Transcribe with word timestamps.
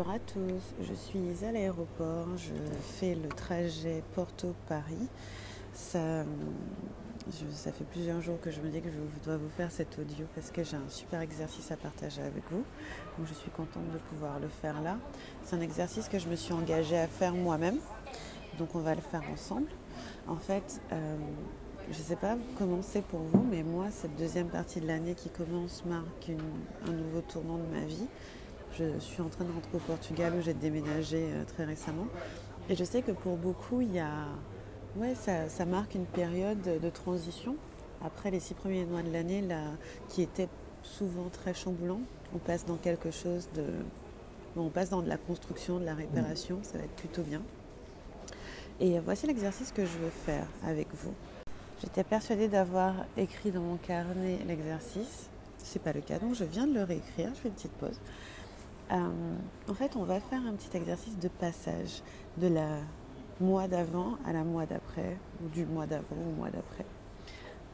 Bonjour 0.00 0.14
à 0.14 0.18
tous, 0.18 0.62
je 0.80 0.94
suis 0.94 1.44
à 1.44 1.52
l'aéroport, 1.52 2.26
je 2.34 2.54
fais 2.80 3.14
le 3.14 3.28
trajet 3.28 4.02
Porto-Paris. 4.14 5.08
Ça, 5.74 6.24
fait 7.30 7.84
plusieurs 7.90 8.22
jours 8.22 8.40
que 8.40 8.50
je 8.50 8.62
me 8.62 8.70
dis 8.70 8.80
que 8.80 8.88
je 8.88 9.24
dois 9.26 9.36
vous 9.36 9.50
faire 9.50 9.70
cet 9.70 9.98
audio 9.98 10.24
parce 10.34 10.50
que 10.50 10.64
j'ai 10.64 10.78
un 10.78 10.88
super 10.88 11.20
exercice 11.20 11.70
à 11.70 11.76
partager 11.76 12.22
avec 12.22 12.44
vous. 12.50 12.64
Donc 13.18 13.26
je 13.26 13.34
suis 13.34 13.50
contente 13.50 13.90
de 13.92 13.98
pouvoir 13.98 14.40
le 14.40 14.48
faire 14.48 14.80
là. 14.80 14.96
C'est 15.44 15.56
un 15.56 15.60
exercice 15.60 16.08
que 16.08 16.18
je 16.18 16.28
me 16.28 16.36
suis 16.36 16.54
engagée 16.54 16.96
à 16.96 17.06
faire 17.06 17.34
moi-même. 17.34 17.78
Donc 18.58 18.74
on 18.74 18.80
va 18.80 18.94
le 18.94 19.02
faire 19.02 19.24
ensemble. 19.30 19.68
En 20.26 20.36
fait, 20.36 20.80
euh, 20.92 21.16
je 21.90 21.98
ne 21.98 22.04
sais 22.04 22.16
pas 22.16 22.38
comment 22.56 22.80
c'est 22.80 23.04
pour 23.04 23.20
vous, 23.20 23.42
mais 23.50 23.62
moi, 23.62 23.88
cette 23.90 24.16
deuxième 24.16 24.48
partie 24.48 24.80
de 24.80 24.86
l'année 24.86 25.14
qui 25.14 25.28
commence 25.28 25.84
marque 25.84 26.30
un 26.88 26.92
nouveau 26.92 27.20
tournant 27.20 27.58
de 27.58 27.66
ma 27.66 27.84
vie. 27.84 28.06
Je 28.78 28.98
suis 28.98 29.20
en 29.20 29.28
train 29.28 29.44
de 29.44 29.52
rentrer 29.52 29.76
au 29.76 29.80
Portugal 29.80 30.32
où 30.38 30.40
j'ai 30.40 30.54
déménagé 30.54 31.28
euh, 31.32 31.44
très 31.44 31.64
récemment. 31.64 32.06
Et 32.68 32.76
je 32.76 32.84
sais 32.84 33.02
que 33.02 33.12
pour 33.12 33.36
beaucoup, 33.36 33.80
il 33.80 33.92
y 33.92 33.98
a... 33.98 34.26
ouais, 34.96 35.14
ça, 35.14 35.64
marque 35.66 35.94
une 35.94 36.06
période 36.06 36.62
de 36.62 36.90
transition. 36.90 37.56
Après 38.02 38.30
les 38.30 38.40
six 38.40 38.54
premiers 38.54 38.84
mois 38.84 39.02
de 39.02 39.12
l'année, 39.12 39.44
qui 40.08 40.22
était 40.22 40.48
souvent 40.82 41.28
très 41.30 41.52
chamboulant, 41.52 42.00
on 42.34 42.38
passe 42.38 42.64
dans 42.64 42.76
quelque 42.76 43.10
chose 43.10 43.48
de... 43.54 43.64
on 44.56 44.68
passe 44.68 44.90
dans 44.90 45.02
de 45.02 45.08
la 45.08 45.16
construction, 45.16 45.80
de 45.80 45.84
la 45.84 45.94
réparation, 45.94 46.60
ça 46.62 46.78
va 46.78 46.84
être 46.84 46.94
plutôt 46.94 47.22
bien. 47.22 47.42
Et 48.78 48.98
voici 49.00 49.26
l'exercice 49.26 49.72
que 49.72 49.84
je 49.84 49.98
veux 49.98 50.10
faire 50.10 50.46
avec 50.64 50.88
vous. 50.94 51.12
J'étais 51.82 52.04
persuadée 52.04 52.48
d'avoir 52.48 52.94
écrit 53.16 53.50
dans 53.50 53.60
mon 53.60 53.76
carnet 53.76 54.38
l'exercice. 54.46 55.28
Ce 55.58 55.76
n'est 55.76 55.84
pas 55.84 55.92
le 55.92 56.00
cas, 56.00 56.18
donc 56.18 56.34
je 56.34 56.44
viens 56.44 56.66
de 56.66 56.74
le 56.74 56.84
réécrire. 56.84 57.30
Je 57.34 57.40
fais 57.40 57.48
une 57.48 57.54
petite 57.54 57.72
pause. 57.72 57.98
Euh, 58.92 58.96
en 59.68 59.74
fait, 59.74 59.94
on 59.96 60.02
va 60.02 60.20
faire 60.20 60.40
un 60.46 60.54
petit 60.54 60.76
exercice 60.76 61.18
de 61.18 61.28
passage 61.28 62.02
de 62.38 62.48
la 62.48 62.78
mois 63.40 63.68
d'avant 63.68 64.16
à 64.26 64.32
la 64.32 64.44
mois 64.44 64.66
d'après, 64.66 65.16
ou 65.42 65.48
du 65.48 65.64
mois 65.64 65.86
d'avant 65.86 66.16
au 66.16 66.36
mois 66.36 66.50
d'après. 66.50 66.84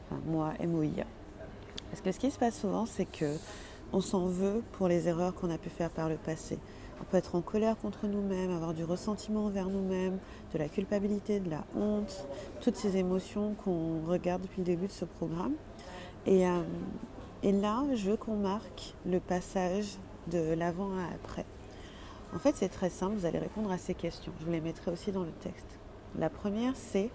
Enfin, 0.05 0.21
mois 0.25 0.53
MOIA. 0.65 1.05
Parce 1.89 2.01
que 2.01 2.11
ce 2.11 2.19
qui 2.19 2.31
se 2.31 2.37
passe 2.37 2.59
souvent, 2.59 2.85
c'est 2.85 3.05
que 3.05 3.35
on 3.93 4.01
s'en 4.01 4.25
veut 4.25 4.63
pour 4.73 4.87
les 4.87 5.07
erreurs 5.07 5.33
qu'on 5.33 5.49
a 5.49 5.57
pu 5.57 5.69
faire 5.69 5.89
par 5.89 6.09
le 6.09 6.17
passé. 6.17 6.59
On 6.99 7.03
peut 7.05 7.17
être 7.17 7.35
en 7.35 7.41
colère 7.41 7.77
contre 7.77 8.07
nous-mêmes, 8.07 8.51
avoir 8.51 8.73
du 8.73 8.83
ressentiment 8.83 9.45
envers 9.45 9.69
nous-mêmes, 9.69 10.17
de 10.53 10.57
la 10.57 10.67
culpabilité, 10.67 11.39
de 11.39 11.49
la 11.49 11.63
honte, 11.75 12.27
toutes 12.61 12.75
ces 12.75 12.97
émotions 12.97 13.53
qu'on 13.63 14.01
regarde 14.05 14.41
depuis 14.41 14.59
le 14.59 14.65
début 14.65 14.87
de 14.87 14.91
ce 14.91 15.05
programme. 15.05 15.53
Et, 16.25 16.47
euh, 16.47 16.61
et 17.43 17.51
là, 17.51 17.83
je 17.93 18.11
veux 18.11 18.17
qu'on 18.17 18.35
marque 18.35 18.95
le 19.05 19.19
passage 19.19 19.97
de 20.31 20.53
l'avant 20.53 20.91
à 20.97 21.05
après. 21.15 21.45
En 22.35 22.39
fait, 22.39 22.55
c'est 22.55 22.69
très 22.69 22.89
simple, 22.89 23.15
vous 23.15 23.25
allez 23.25 23.39
répondre 23.39 23.71
à 23.71 23.77
ces 23.77 23.93
questions. 23.93 24.33
Je 24.39 24.45
vous 24.45 24.51
les 24.51 24.61
mettrai 24.61 24.91
aussi 24.91 25.11
dans 25.11 25.23
le 25.23 25.31
texte. 25.31 25.67
La 26.17 26.29
première, 26.29 26.73
c'est 26.75 27.09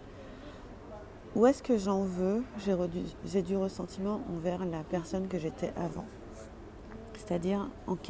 où 1.35 1.47
est-ce 1.47 1.63
que 1.63 1.79
j'en 1.79 2.03
veux? 2.03 2.43
J'ai 3.25 3.43
du 3.43 3.57
ressentiment 3.57 4.21
envers 4.35 4.65
la 4.65 4.83
personne 4.83 5.29
que 5.29 5.39
j'étais 5.39 5.73
avant. 5.77 6.05
C'est-à-dire 7.15 7.69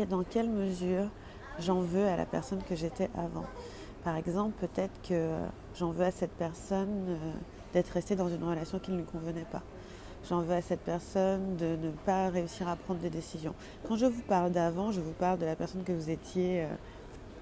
dans 0.08 0.22
quelle 0.24 0.48
mesure 0.48 1.08
j'en 1.58 1.80
veux 1.80 2.06
à 2.06 2.16
la 2.16 2.26
personne 2.26 2.62
que 2.62 2.74
j'étais 2.74 3.10
avant? 3.16 3.44
Par 4.04 4.16
exemple, 4.16 4.54
peut-être 4.58 5.00
que 5.08 5.30
j'en 5.76 5.90
veux 5.90 6.04
à 6.04 6.10
cette 6.10 6.32
personne 6.32 7.06
euh, 7.08 7.32
d'être 7.72 7.90
restée 7.90 8.16
dans 8.16 8.28
une 8.28 8.42
relation 8.42 8.80
qui 8.80 8.90
ne 8.90 8.96
lui 8.96 9.04
convenait 9.04 9.46
pas. 9.52 9.62
J'en 10.28 10.40
veux 10.40 10.54
à 10.54 10.62
cette 10.62 10.80
personne 10.80 11.56
de 11.56 11.76
ne 11.76 11.90
pas 11.90 12.28
réussir 12.28 12.68
à 12.68 12.76
prendre 12.76 13.00
des 13.00 13.10
décisions. 13.10 13.54
Quand 13.88 13.96
je 13.96 14.06
vous 14.06 14.22
parle 14.22 14.52
d'avant, 14.52 14.92
je 14.92 15.00
vous 15.00 15.12
parle 15.12 15.38
de 15.38 15.46
la 15.46 15.56
personne 15.56 15.82
que 15.82 15.92
vous 15.92 16.10
étiez 16.10 16.62
euh, 16.62 16.66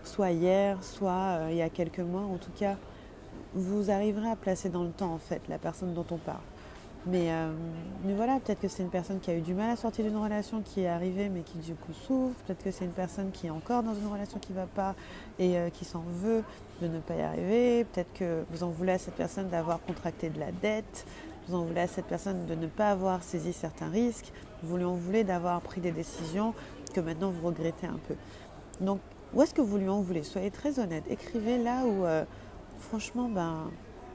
soit 0.02 0.30
hier, 0.30 0.82
soit 0.82 1.10
euh, 1.10 1.48
il 1.50 1.58
y 1.58 1.62
a 1.62 1.68
quelques 1.68 2.00
mois. 2.00 2.22
En 2.22 2.38
tout 2.38 2.52
cas, 2.58 2.76
vous 3.54 3.90
arriverez 3.90 4.30
à 4.30 4.36
placer 4.36 4.70
dans 4.70 4.82
le 4.82 4.90
temps, 4.90 5.12
en 5.12 5.18
fait, 5.18 5.42
la 5.48 5.58
personne 5.58 5.92
dont 5.92 6.06
on 6.10 6.16
parle. 6.16 6.40
Euh, 7.08 7.52
mais, 8.04 8.14
voilà, 8.14 8.40
peut-être 8.40 8.60
que 8.60 8.68
c'est 8.68 8.82
une 8.82 8.90
personne 8.90 9.20
qui 9.20 9.30
a 9.30 9.34
eu 9.34 9.40
du 9.40 9.52
mal 9.52 9.70
à 9.70 9.76
sortir 9.76 10.04
d'une 10.06 10.16
relation 10.16 10.62
qui 10.62 10.82
est 10.82 10.88
arrivée 10.88 11.30
mais 11.30 11.40
qui 11.40 11.58
du 11.58 11.74
coup 11.74 11.92
souffre. 11.92 12.34
Peut-être 12.46 12.62
que 12.62 12.70
c'est 12.70 12.84
une 12.86 12.92
personne 12.92 13.30
qui 13.30 13.46
est 13.46 13.50
encore 13.50 13.82
dans 13.82 13.94
une 13.94 14.06
relation 14.06 14.38
qui 14.38 14.52
ne 14.52 14.58
va 14.58 14.66
pas 14.66 14.94
et 15.38 15.56
qui 15.72 15.86
s'en 15.86 16.04
veut 16.06 16.44
de 16.82 16.88
ne 16.88 16.98
pas 16.98 17.14
y 17.14 17.22
arriver. 17.22 17.84
Peut-être 17.84 18.12
que 18.12 18.44
vous 18.50 18.62
en 18.64 18.68
voulez 18.68 18.92
à 18.92 18.98
cette 18.98 19.14
personne 19.14 19.48
d'avoir 19.48 19.80
contracté 19.80 20.28
de 20.28 20.38
la 20.38 20.52
dette. 20.52 21.06
Vous 21.50 21.56
en 21.56 21.64
voulez 21.64 21.80
à 21.80 21.88
cette 21.88 22.04
personne 22.04 22.46
de 22.46 22.54
ne 22.54 22.68
pas 22.68 22.92
avoir 22.92 23.24
saisi 23.24 23.52
certains 23.52 23.88
risques. 23.88 24.32
Vous 24.62 24.76
lui 24.76 24.84
en 24.84 24.94
voulez 24.94 25.24
d'avoir 25.24 25.60
pris 25.60 25.80
des 25.80 25.90
décisions 25.90 26.54
que 26.94 27.00
maintenant 27.00 27.30
vous 27.30 27.44
regrettez 27.44 27.88
un 27.88 27.98
peu. 28.06 28.14
Donc, 28.80 29.00
où 29.34 29.42
est-ce 29.42 29.52
que 29.52 29.60
vous 29.60 29.76
lui 29.76 29.88
en 29.88 30.00
voulez? 30.00 30.22
Soyez 30.22 30.52
très 30.52 30.78
honnête. 30.78 31.02
Écrivez 31.10 31.58
là 31.58 31.82
où, 31.84 32.04
euh, 32.04 32.24
franchement, 32.78 33.28
ben, 33.28 33.68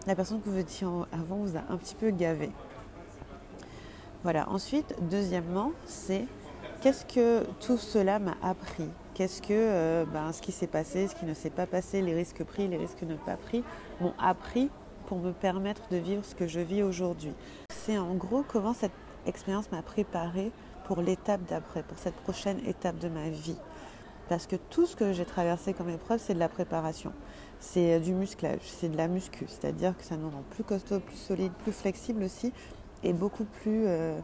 la 0.07 0.15
personne 0.15 0.39
que 0.39 0.47
vous 0.47 0.57
étiez 0.57 0.87
avant 1.11 1.35
vous 1.35 1.57
a 1.57 1.63
un 1.69 1.75
petit 1.75 1.95
peu 1.95 2.09
gavé. 2.09 2.51
Voilà. 4.23 4.49
Ensuite, 4.49 4.95
deuxièmement, 5.01 5.73
c'est 5.85 6.27
qu'est-ce 6.79 7.05
que 7.05 7.43
tout 7.59 7.77
cela 7.77 8.17
m'a 8.17 8.37
appris? 8.41 8.87
Qu'est-ce 9.13 9.41
que 9.41 9.47
euh, 9.51 10.05
ben, 10.05 10.31
ce 10.31 10.41
qui 10.41 10.53
s'est 10.53 10.67
passé, 10.67 11.09
ce 11.09 11.15
qui 11.15 11.25
ne 11.25 11.33
s'est 11.33 11.49
pas 11.49 11.65
passé, 11.65 12.01
les 12.01 12.13
risques 12.13 12.45
pris, 12.45 12.69
les 12.69 12.77
risques 12.77 13.03
ne 13.03 13.15
pas 13.15 13.35
pris, 13.35 13.61
m'ont 13.99 14.13
appris 14.19 14.69
pour 15.07 15.19
me 15.19 15.31
permettre 15.31 15.81
de 15.89 15.97
vivre 15.97 16.23
ce 16.25 16.35
que 16.35 16.47
je 16.47 16.59
vis 16.59 16.83
aujourd'hui. 16.83 17.33
C'est 17.69 17.97
en 17.97 18.13
gros 18.15 18.43
comment 18.47 18.73
cette 18.73 18.91
expérience 19.25 19.71
m'a 19.71 19.81
préparé 19.81 20.51
pour 20.85 21.01
l'étape 21.01 21.41
d'après, 21.49 21.83
pour 21.83 21.97
cette 21.97 22.15
prochaine 22.15 22.59
étape 22.67 22.99
de 22.99 23.09
ma 23.09 23.29
vie. 23.29 23.57
Parce 24.29 24.47
que 24.47 24.55
tout 24.55 24.85
ce 24.85 24.95
que 24.95 25.13
j'ai 25.13 25.25
traversé 25.25 25.73
comme 25.73 25.89
épreuve, 25.89 26.19
c'est 26.19 26.33
de 26.33 26.39
la 26.39 26.49
préparation. 26.49 27.11
C'est 27.59 27.99
du 27.99 28.13
musclage, 28.13 28.61
c'est 28.63 28.89
de 28.89 28.97
la 28.97 29.07
muscu. 29.07 29.45
C'est-à-dire 29.47 29.95
que 29.97 30.03
ça 30.03 30.17
nous 30.17 30.29
rend 30.29 30.43
plus 30.51 30.63
costaud, 30.63 30.99
plus 30.99 31.17
solide, 31.17 31.51
plus 31.63 31.71
flexible 31.71 32.23
aussi, 32.23 32.51
est 33.03 33.13
beaucoup 33.13 33.45
plus 33.45 33.83
euh, 33.85 34.19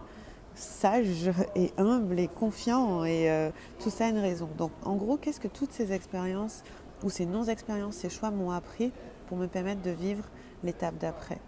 sage 0.55 1.31
et 1.55 1.71
humble 1.77 2.19
et 2.19 2.27
confiant 2.27 3.05
et 3.05 3.29
euh, 3.29 3.51
tout 3.79 3.89
ça 3.89 4.05
a 4.05 4.09
une 4.09 4.19
raison. 4.19 4.49
Donc 4.57 4.71
en 4.83 4.95
gros, 4.95 5.17
qu'est-ce 5.17 5.39
que 5.39 5.47
toutes 5.47 5.71
ces 5.71 5.91
expériences 5.91 6.63
ou 7.03 7.09
ces 7.09 7.25
non-expériences, 7.25 7.95
ces 7.95 8.09
choix 8.09 8.31
m'ont 8.31 8.51
appris 8.51 8.91
pour 9.27 9.37
me 9.37 9.47
permettre 9.47 9.81
de 9.81 9.91
vivre 9.91 10.23
l'étape 10.63 10.97
d'après 10.97 11.39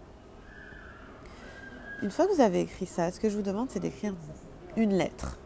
Une 2.02 2.10
fois 2.10 2.26
que 2.26 2.34
vous 2.34 2.40
avez 2.40 2.60
écrit 2.60 2.86
ça, 2.86 3.10
ce 3.10 3.20
que 3.20 3.28
je 3.28 3.36
vous 3.36 3.42
demande, 3.42 3.70
c'est 3.70 3.80
d'écrire 3.80 4.14
une 4.76 4.92
lettre. 4.92 5.38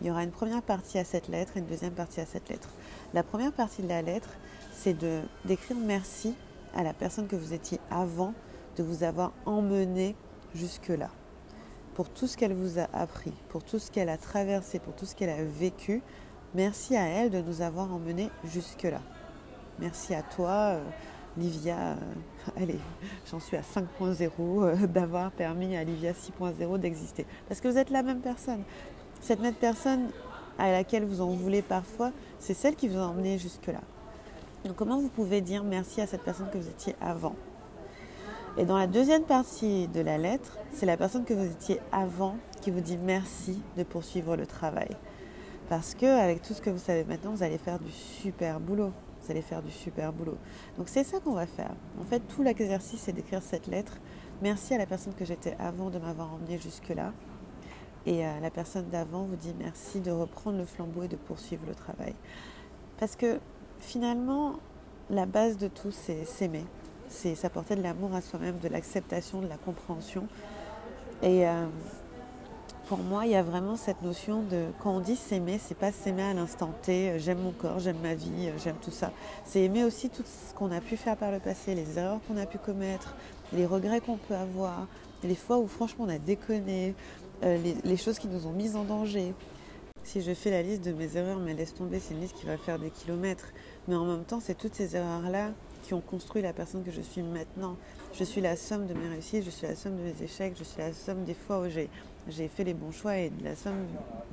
Il 0.00 0.06
y 0.06 0.10
aura 0.10 0.24
une 0.24 0.30
première 0.30 0.62
partie 0.62 0.98
à 0.98 1.04
cette 1.04 1.28
lettre 1.28 1.56
et 1.56 1.60
une 1.60 1.66
deuxième 1.66 1.92
partie 1.92 2.20
à 2.20 2.26
cette 2.26 2.48
lettre. 2.48 2.70
La 3.12 3.22
première 3.22 3.52
partie 3.52 3.82
de 3.82 3.88
la 3.88 4.02
lettre, 4.02 4.30
c'est 4.72 4.96
d'écrire 5.44 5.76
merci 5.76 6.34
à 6.74 6.82
la 6.82 6.94
personne 6.94 7.26
que 7.26 7.36
vous 7.36 7.52
étiez 7.52 7.80
avant 7.90 8.32
de 8.76 8.82
vous 8.82 9.02
avoir 9.02 9.32
emmené 9.44 10.16
jusque-là 10.54 11.10
pour 11.94 12.08
tout 12.08 12.26
ce 12.26 12.36
qu'elle 12.36 12.54
vous 12.54 12.78
a 12.78 12.88
appris, 12.94 13.32
pour 13.50 13.62
tout 13.62 13.78
ce 13.78 13.90
qu'elle 13.90 14.08
a 14.08 14.16
traversé, 14.16 14.78
pour 14.78 14.94
tout 14.94 15.04
ce 15.04 15.14
qu'elle 15.14 15.28
a 15.28 15.42
vécu. 15.44 16.02
Merci 16.54 16.96
à 16.96 17.06
elle 17.06 17.30
de 17.30 17.42
nous 17.42 17.60
avoir 17.60 17.92
emmenés 17.92 18.30
jusque-là. 18.44 19.02
Merci 19.78 20.14
à 20.14 20.22
toi, 20.22 20.74
euh, 20.74 20.84
Livia. 21.40 21.76
Euh, 21.76 21.96
allez, 22.56 22.78
j'en 23.30 23.40
suis 23.40 23.56
à 23.56 23.62
5.0 23.62 24.30
euh, 24.38 24.86
d'avoir 24.86 25.32
permis 25.32 25.76
à 25.76 25.82
Livia 25.82 26.12
6.0 26.12 26.78
d'exister. 26.78 27.26
Parce 27.48 27.60
que 27.60 27.68
vous 27.68 27.78
êtes 27.78 27.90
la 27.90 28.02
même 28.02 28.20
personne. 28.20 28.62
Cette 29.20 29.40
même 29.40 29.54
personne 29.54 30.10
à 30.58 30.70
laquelle 30.70 31.04
vous 31.04 31.20
en 31.20 31.30
voulez 31.30 31.62
parfois, 31.62 32.12
c'est 32.38 32.54
celle 32.54 32.76
qui 32.76 32.88
vous 32.88 32.98
a 32.98 33.06
emmené 33.06 33.38
jusque-là. 33.38 33.80
Donc 34.64 34.76
comment 34.76 34.98
vous 34.98 35.08
pouvez 35.08 35.40
dire 35.40 35.64
merci 35.64 36.00
à 36.00 36.06
cette 36.06 36.22
personne 36.22 36.50
que 36.50 36.58
vous 36.58 36.68
étiez 36.68 36.94
avant? 37.00 37.34
Et 38.58 38.64
dans 38.64 38.76
la 38.76 38.86
deuxième 38.86 39.22
partie 39.22 39.88
de 39.88 40.00
la 40.00 40.18
lettre, 40.18 40.58
c'est 40.72 40.86
la 40.86 40.96
personne 40.96 41.24
que 41.24 41.32
vous 41.32 41.46
étiez 41.46 41.80
avant 41.92 42.36
qui 42.60 42.70
vous 42.70 42.80
dit 42.80 42.98
merci 42.98 43.60
de 43.78 43.84
poursuivre 43.84 44.36
le 44.36 44.46
travail. 44.46 44.90
Parce 45.68 45.94
que 45.94 46.06
avec 46.06 46.42
tout 46.42 46.52
ce 46.52 46.60
que 46.60 46.68
vous 46.68 46.78
savez 46.78 47.04
maintenant, 47.04 47.30
vous 47.30 47.42
allez 47.42 47.58
faire 47.58 47.78
du 47.78 47.90
super 47.90 48.60
boulot. 48.60 48.92
Allez 49.30 49.42
faire 49.42 49.62
du 49.62 49.70
super 49.70 50.12
boulot. 50.12 50.36
Donc 50.76 50.88
c'est 50.88 51.04
ça 51.04 51.20
qu'on 51.20 51.32
va 51.32 51.46
faire. 51.46 51.72
En 52.00 52.04
fait, 52.04 52.20
tout 52.20 52.42
l'exercice, 52.42 53.00
c'est 53.00 53.12
d'écrire 53.12 53.42
cette 53.42 53.66
lettre. 53.66 53.98
Merci 54.42 54.74
à 54.74 54.78
la 54.78 54.86
personne 54.86 55.14
que 55.14 55.24
j'étais 55.24 55.56
avant 55.58 55.90
de 55.90 55.98
m'avoir 55.98 56.32
emmené 56.34 56.58
jusque-là. 56.58 57.12
Et 58.06 58.26
euh, 58.26 58.40
la 58.40 58.50
personne 58.50 58.88
d'avant 58.88 59.24
vous 59.24 59.36
dit 59.36 59.54
merci 59.58 60.00
de 60.00 60.10
reprendre 60.10 60.58
le 60.58 60.64
flambeau 60.64 61.02
et 61.02 61.08
de 61.08 61.16
poursuivre 61.16 61.64
le 61.68 61.74
travail. 61.74 62.14
Parce 62.98 63.16
que 63.16 63.38
finalement, 63.78 64.54
la 65.10 65.26
base 65.26 65.58
de 65.58 65.68
tout, 65.68 65.90
c'est 65.90 66.24
s'aimer 66.24 66.64
c'est 67.10 67.34
s'apporter 67.34 67.74
de 67.74 67.82
l'amour 67.82 68.14
à 68.14 68.22
soi-même, 68.22 68.58
de 68.58 68.68
l'acceptation, 68.68 69.42
de 69.42 69.48
la 69.48 69.56
compréhension. 69.56 70.26
Euh, 71.22 71.66
pour 72.90 72.98
moi, 72.98 73.24
il 73.24 73.30
y 73.30 73.36
a 73.36 73.42
vraiment 73.44 73.76
cette 73.76 74.02
notion 74.02 74.42
de 74.42 74.64
quand 74.80 74.90
on 74.90 74.98
dit 74.98 75.14
s'aimer, 75.14 75.60
c'est 75.64 75.76
pas 75.76 75.92
s'aimer 75.92 76.24
à 76.24 76.34
l'instant 76.34 76.74
T, 76.82 77.10
euh, 77.10 77.18
j'aime 77.20 77.38
mon 77.38 77.52
corps, 77.52 77.78
j'aime 77.78 78.00
ma 78.02 78.14
vie, 78.14 78.48
euh, 78.48 78.58
j'aime 78.58 78.74
tout 78.82 78.90
ça. 78.90 79.12
C'est 79.44 79.62
aimer 79.62 79.84
aussi 79.84 80.10
tout 80.10 80.24
ce 80.24 80.52
qu'on 80.54 80.72
a 80.72 80.80
pu 80.80 80.96
faire 80.96 81.16
par 81.16 81.30
le 81.30 81.38
passé, 81.38 81.76
les 81.76 82.00
erreurs 82.00 82.18
qu'on 82.26 82.36
a 82.36 82.46
pu 82.46 82.58
commettre, 82.58 83.14
les 83.52 83.64
regrets 83.64 84.00
qu'on 84.00 84.16
peut 84.16 84.34
avoir, 84.34 84.88
les 85.22 85.36
fois 85.36 85.58
où 85.58 85.68
franchement 85.68 86.06
on 86.08 86.08
a 86.08 86.18
déconné, 86.18 86.96
les, 87.42 87.76
les 87.84 87.96
choses 87.96 88.18
qui 88.18 88.26
nous 88.26 88.48
ont 88.48 88.52
mis 88.52 88.74
en 88.74 88.82
danger. 88.82 89.34
Si 90.02 90.20
je 90.20 90.34
fais 90.34 90.50
la 90.50 90.62
liste 90.62 90.84
de 90.84 90.90
mes 90.92 91.16
erreurs, 91.16 91.38
mais 91.38 91.54
laisse 91.54 91.74
tomber, 91.74 92.00
c'est 92.00 92.14
une 92.14 92.20
liste 92.20 92.34
qui 92.34 92.44
va 92.44 92.56
faire 92.56 92.80
des 92.80 92.90
kilomètres. 92.90 93.52
Mais 93.86 93.94
en 93.94 94.04
même 94.04 94.24
temps, 94.24 94.40
c'est 94.40 94.58
toutes 94.58 94.74
ces 94.74 94.96
erreurs-là 94.96 95.52
qui 95.82 95.94
ont 95.94 96.00
construit 96.00 96.42
la 96.42 96.52
personne 96.52 96.82
que 96.84 96.90
je 96.90 97.00
suis 97.00 97.22
maintenant. 97.22 97.76
Je 98.12 98.24
suis 98.24 98.40
la 98.40 98.56
somme 98.56 98.86
de 98.86 98.94
mes 98.94 99.08
réussites, 99.08 99.44
je 99.44 99.50
suis 99.50 99.66
la 99.66 99.76
somme 99.76 99.96
de 99.96 100.02
mes 100.02 100.22
échecs, 100.22 100.54
je 100.58 100.64
suis 100.64 100.80
la 100.80 100.92
somme 100.92 101.24
des 101.24 101.34
fois 101.34 101.60
où 101.60 101.68
j'ai 101.68 102.48
fait 102.48 102.64
les 102.64 102.74
bons 102.74 102.92
choix 102.92 103.16
et 103.16 103.30
de 103.30 103.44
la 103.44 103.56
somme 103.56 103.86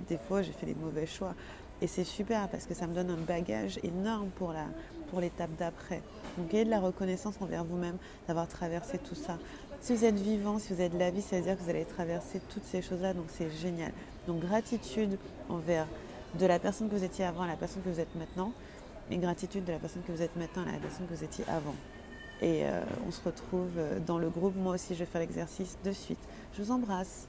des 0.08 0.18
fois 0.18 0.40
où 0.40 0.44
j'ai 0.44 0.52
fait 0.52 0.66
les 0.66 0.76
mauvais 0.76 1.06
choix. 1.06 1.34
Et 1.82 1.88
c'est 1.88 2.04
super 2.04 2.48
parce 2.50 2.66
que 2.66 2.74
ça 2.74 2.88
me 2.88 2.96
donne 2.96 3.12
un 3.12 3.18
bagage 3.18 3.80
énorme 3.84 4.30
pour 4.30 4.52
la 4.52 4.66
pour 5.10 5.22
l'étape 5.22 5.52
d'après. 5.58 6.02
Donc 6.38 6.54
ayez 6.54 6.66
de 6.66 6.70
la 6.70 6.80
reconnaissance 6.80 7.36
envers 7.40 7.64
vous-même 7.64 7.98
d'avoir 8.28 8.48
traversé 8.48 8.98
tout 8.98 9.16
ça. 9.16 9.38
Si 9.80 9.96
vous 9.96 10.06
êtes 10.06 10.20
vivant, 10.20 10.60
si 10.60 10.74
vous 10.74 10.82
êtes 10.82 10.94
de 10.94 10.98
la 10.98 11.12
vie, 11.12 11.22
ça 11.22 11.38
veut 11.38 11.44
dire 11.44 11.58
que 11.58 11.64
vous 11.64 11.70
allez 11.70 11.86
traverser 11.86 12.42
toutes 12.50 12.66
ces 12.66 12.82
choses-là, 12.82 13.14
donc 13.14 13.26
c'est 13.30 13.50
génial. 13.52 13.92
Donc 14.28 14.40
gratitude 14.40 15.18
envers 15.50 15.88
de 16.38 16.46
la 16.46 16.60
personne 16.60 16.90
que 16.90 16.96
vous 16.96 17.04
étiez 17.04 17.26
avant 17.26 17.44
à 17.44 17.48
la 17.48 17.56
personne 17.56 17.82
que 17.84 17.90
vous 17.90 18.00
êtes 18.00 18.14
maintenant, 18.16 18.52
et 19.12 19.18
gratitude 19.18 19.64
de 19.66 19.72
la 19.72 19.80
personne 19.80 20.04
que 20.04 20.12
vous 20.12 20.22
êtes 20.22 20.36
maintenant 20.36 20.64
à 20.64 20.72
la 20.72 20.80
personne 20.80 21.08
que 21.08 21.14
vous 21.14 21.24
étiez 21.24 21.46
avant. 21.48 21.76
Et 22.42 22.66
euh, 22.66 22.82
on 23.08 23.12
se 23.12 23.22
retrouve 23.24 23.72
euh, 23.78 24.00
dans 24.00 24.20
le 24.20 24.30
groupe. 24.30 24.56
Moi 24.56 24.76
aussi, 24.76 24.94
je 24.94 25.00
vais 25.00 25.06
faire 25.06 25.22
l'exercice 25.22 25.78
de 25.84 25.92
suite. 25.92 26.20
Je 26.54 26.62
vous 26.62 26.72
embrasse. 26.72 27.28